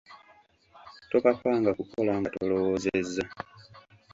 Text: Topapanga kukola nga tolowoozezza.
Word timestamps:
Topapanga 1.11 1.69
kukola 1.79 2.11
nga 2.19 2.29
tolowoozezza. 2.35 3.23